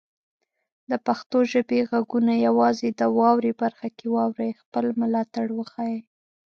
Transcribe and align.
د 0.89 0.91
پښتو 1.07 1.37
ژبې 1.51 1.79
غږونه 1.91 2.33
یوازې 2.47 2.89
د 2.99 3.01
"واورئ" 3.17 3.53
برخه 3.61 3.87
کې 3.97 4.05
واورئ، 4.15 4.51
خپل 4.61 4.85
ملاتړ 5.01 5.47
وښایئ. 5.53 5.97